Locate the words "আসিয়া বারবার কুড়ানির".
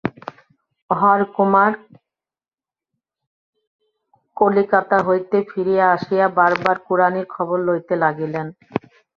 5.95-7.27